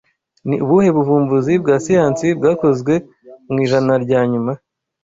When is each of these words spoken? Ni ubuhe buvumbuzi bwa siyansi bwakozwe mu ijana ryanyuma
Ni 0.47 0.55
ubuhe 0.63 0.89
buvumbuzi 0.95 1.53
bwa 1.61 1.75
siyansi 1.83 2.27
bwakozwe 2.37 2.93
mu 3.51 3.57
ijana 3.65 3.93
ryanyuma 4.03 4.51